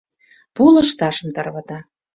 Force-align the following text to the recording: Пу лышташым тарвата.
Пу 0.55 0.63
лышташым 0.73 1.29
тарвата. 1.35 1.77